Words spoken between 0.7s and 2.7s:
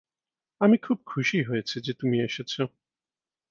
খুব খুশি হয়েছি যে তুমি এসেছ.